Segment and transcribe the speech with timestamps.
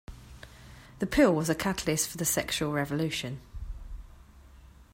[0.97, 3.39] The pill was a catalyst for the sexual revolution.